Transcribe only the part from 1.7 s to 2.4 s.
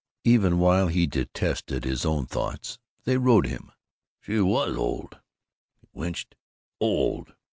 his own